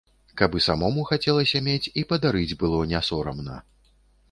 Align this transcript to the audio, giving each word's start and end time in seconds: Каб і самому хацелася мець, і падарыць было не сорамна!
Каб 0.39 0.55
і 0.59 0.61
самому 0.67 1.03
хацелася 1.09 1.61
мець, 1.69 1.91
і 2.03 2.05
падарыць 2.15 2.57
было 2.65 2.83
не 2.95 3.05
сорамна! 3.13 3.63